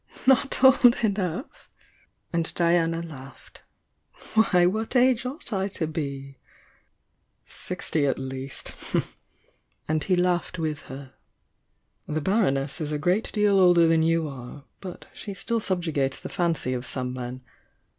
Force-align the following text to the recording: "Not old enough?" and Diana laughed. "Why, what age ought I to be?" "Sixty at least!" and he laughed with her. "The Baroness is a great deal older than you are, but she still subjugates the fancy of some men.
"Not 0.25 0.63
old 0.63 0.95
enough?" 1.03 1.69
and 2.33 2.51
Diana 2.55 3.03
laughed. 3.03 3.61
"Why, 4.33 4.65
what 4.65 4.95
age 4.95 5.27
ought 5.27 5.53
I 5.53 5.67
to 5.67 5.85
be?" 5.85 6.39
"Sixty 7.45 8.07
at 8.07 8.17
least!" 8.17 8.73
and 9.87 10.03
he 10.03 10.15
laughed 10.15 10.57
with 10.57 10.81
her. 10.87 11.13
"The 12.07 12.19
Baroness 12.19 12.81
is 12.81 12.91
a 12.91 12.97
great 12.97 13.31
deal 13.31 13.59
older 13.59 13.85
than 13.85 14.01
you 14.01 14.27
are, 14.27 14.63
but 14.79 15.05
she 15.13 15.35
still 15.35 15.59
subjugates 15.59 16.19
the 16.19 16.29
fancy 16.29 16.73
of 16.73 16.83
some 16.83 17.13
men. 17.13 17.41